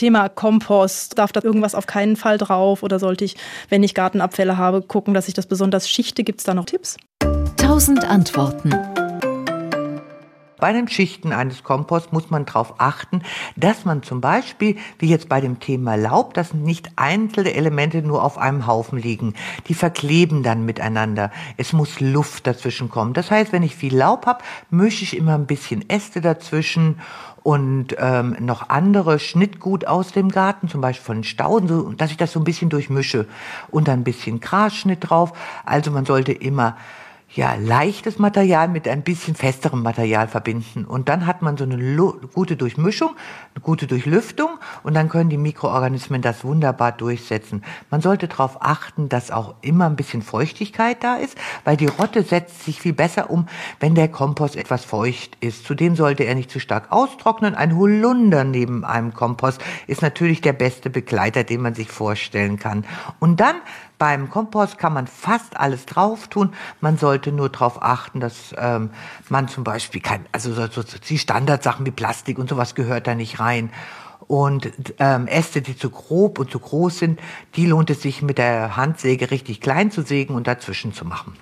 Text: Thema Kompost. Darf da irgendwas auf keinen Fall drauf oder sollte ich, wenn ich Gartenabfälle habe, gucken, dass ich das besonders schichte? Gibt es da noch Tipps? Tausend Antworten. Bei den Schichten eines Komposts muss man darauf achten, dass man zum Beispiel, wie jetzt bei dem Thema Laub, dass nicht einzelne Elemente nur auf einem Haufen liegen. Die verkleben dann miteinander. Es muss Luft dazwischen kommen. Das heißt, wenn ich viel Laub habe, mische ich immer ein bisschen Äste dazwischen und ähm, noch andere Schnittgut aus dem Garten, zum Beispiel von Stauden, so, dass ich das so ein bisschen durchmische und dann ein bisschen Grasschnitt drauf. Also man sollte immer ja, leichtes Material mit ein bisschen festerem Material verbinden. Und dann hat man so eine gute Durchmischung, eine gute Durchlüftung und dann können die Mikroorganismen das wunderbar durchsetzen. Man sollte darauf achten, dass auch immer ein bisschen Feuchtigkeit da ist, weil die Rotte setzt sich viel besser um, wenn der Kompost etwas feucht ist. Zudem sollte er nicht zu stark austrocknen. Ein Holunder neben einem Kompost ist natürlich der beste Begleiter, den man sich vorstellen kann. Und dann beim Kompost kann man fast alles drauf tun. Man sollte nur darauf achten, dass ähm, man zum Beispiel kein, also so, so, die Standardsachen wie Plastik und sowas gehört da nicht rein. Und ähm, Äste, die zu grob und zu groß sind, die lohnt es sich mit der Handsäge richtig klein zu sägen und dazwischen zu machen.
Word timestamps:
Thema 0.00 0.30
Kompost. 0.30 1.18
Darf 1.18 1.30
da 1.30 1.42
irgendwas 1.44 1.74
auf 1.74 1.86
keinen 1.86 2.16
Fall 2.16 2.38
drauf 2.38 2.82
oder 2.82 2.98
sollte 2.98 3.26
ich, 3.26 3.36
wenn 3.68 3.82
ich 3.82 3.94
Gartenabfälle 3.94 4.56
habe, 4.56 4.80
gucken, 4.80 5.12
dass 5.12 5.28
ich 5.28 5.34
das 5.34 5.46
besonders 5.46 5.90
schichte? 5.90 6.24
Gibt 6.24 6.40
es 6.40 6.44
da 6.46 6.54
noch 6.54 6.64
Tipps? 6.64 6.96
Tausend 7.58 8.02
Antworten. 8.06 8.72
Bei 10.60 10.72
den 10.72 10.88
Schichten 10.88 11.32
eines 11.32 11.64
Komposts 11.64 12.12
muss 12.12 12.30
man 12.30 12.44
darauf 12.44 12.74
achten, 12.78 13.22
dass 13.56 13.84
man 13.84 14.02
zum 14.02 14.20
Beispiel, 14.20 14.76
wie 14.98 15.08
jetzt 15.08 15.28
bei 15.28 15.40
dem 15.40 15.58
Thema 15.58 15.96
Laub, 15.96 16.34
dass 16.34 16.54
nicht 16.54 16.90
einzelne 16.96 17.54
Elemente 17.54 18.02
nur 18.02 18.22
auf 18.22 18.38
einem 18.38 18.66
Haufen 18.66 18.98
liegen. 18.98 19.34
Die 19.68 19.74
verkleben 19.74 20.42
dann 20.42 20.64
miteinander. 20.64 21.30
Es 21.56 21.72
muss 21.72 22.00
Luft 22.00 22.46
dazwischen 22.46 22.90
kommen. 22.90 23.14
Das 23.14 23.30
heißt, 23.30 23.52
wenn 23.52 23.62
ich 23.62 23.74
viel 23.74 23.96
Laub 23.96 24.26
habe, 24.26 24.44
mische 24.70 25.04
ich 25.04 25.16
immer 25.16 25.34
ein 25.34 25.46
bisschen 25.46 25.88
Äste 25.88 26.20
dazwischen 26.20 27.00
und 27.42 27.96
ähm, 27.98 28.36
noch 28.40 28.68
andere 28.68 29.18
Schnittgut 29.18 29.86
aus 29.86 30.12
dem 30.12 30.28
Garten, 30.28 30.68
zum 30.68 30.80
Beispiel 30.80 31.04
von 31.06 31.24
Stauden, 31.24 31.68
so, 31.68 31.92
dass 31.92 32.10
ich 32.10 32.16
das 32.16 32.32
so 32.32 32.40
ein 32.40 32.44
bisschen 32.44 32.68
durchmische 32.68 33.26
und 33.70 33.88
dann 33.88 34.00
ein 34.00 34.04
bisschen 34.04 34.40
Grasschnitt 34.40 35.08
drauf. 35.08 35.32
Also 35.64 35.90
man 35.90 36.04
sollte 36.04 36.32
immer 36.32 36.76
ja, 37.32 37.54
leichtes 37.54 38.18
Material 38.18 38.66
mit 38.66 38.88
ein 38.88 39.02
bisschen 39.02 39.36
festerem 39.36 39.82
Material 39.82 40.26
verbinden. 40.26 40.84
Und 40.84 41.08
dann 41.08 41.26
hat 41.26 41.42
man 41.42 41.56
so 41.56 41.62
eine 41.64 41.76
gute 42.34 42.56
Durchmischung, 42.56 43.10
eine 43.54 43.62
gute 43.62 43.86
Durchlüftung 43.86 44.58
und 44.82 44.94
dann 44.94 45.08
können 45.08 45.30
die 45.30 45.36
Mikroorganismen 45.36 46.22
das 46.22 46.42
wunderbar 46.42 46.90
durchsetzen. 46.90 47.62
Man 47.88 48.00
sollte 48.00 48.26
darauf 48.26 48.60
achten, 48.62 49.08
dass 49.08 49.30
auch 49.30 49.54
immer 49.60 49.86
ein 49.86 49.94
bisschen 49.94 50.22
Feuchtigkeit 50.22 51.04
da 51.04 51.16
ist, 51.16 51.36
weil 51.64 51.76
die 51.76 51.86
Rotte 51.86 52.24
setzt 52.24 52.64
sich 52.64 52.80
viel 52.80 52.94
besser 52.94 53.30
um, 53.30 53.46
wenn 53.78 53.94
der 53.94 54.08
Kompost 54.08 54.56
etwas 54.56 54.84
feucht 54.84 55.36
ist. 55.40 55.64
Zudem 55.64 55.94
sollte 55.94 56.24
er 56.24 56.34
nicht 56.34 56.50
zu 56.50 56.58
stark 56.58 56.90
austrocknen. 56.90 57.54
Ein 57.54 57.76
Holunder 57.76 58.42
neben 58.42 58.84
einem 58.84 59.14
Kompost 59.14 59.62
ist 59.86 60.02
natürlich 60.02 60.40
der 60.40 60.52
beste 60.52 60.90
Begleiter, 60.90 61.44
den 61.44 61.60
man 61.60 61.74
sich 61.74 61.92
vorstellen 61.92 62.58
kann. 62.58 62.84
Und 63.20 63.38
dann 63.38 63.56
beim 64.00 64.30
Kompost 64.30 64.78
kann 64.78 64.94
man 64.94 65.06
fast 65.06 65.58
alles 65.58 65.84
drauf 65.84 66.28
tun. 66.28 66.54
Man 66.80 66.96
sollte 66.96 67.32
nur 67.32 67.50
darauf 67.50 67.82
achten, 67.82 68.18
dass 68.18 68.54
ähm, 68.56 68.90
man 69.28 69.46
zum 69.46 69.62
Beispiel 69.62 70.00
kein, 70.00 70.24
also 70.32 70.54
so, 70.54 70.66
so, 70.68 70.82
die 70.82 71.18
Standardsachen 71.18 71.84
wie 71.84 71.90
Plastik 71.90 72.38
und 72.38 72.48
sowas 72.48 72.74
gehört 72.74 73.06
da 73.06 73.14
nicht 73.14 73.40
rein. 73.40 73.70
Und 74.26 74.72
ähm, 74.98 75.26
Äste, 75.26 75.60
die 75.60 75.76
zu 75.76 75.90
grob 75.90 76.38
und 76.38 76.50
zu 76.50 76.58
groß 76.58 76.98
sind, 76.98 77.20
die 77.56 77.66
lohnt 77.66 77.90
es 77.90 78.00
sich 78.00 78.22
mit 78.22 78.38
der 78.38 78.74
Handsäge 78.74 79.30
richtig 79.30 79.60
klein 79.60 79.90
zu 79.90 80.00
sägen 80.00 80.34
und 80.34 80.46
dazwischen 80.46 80.94
zu 80.94 81.04
machen. 81.04 81.36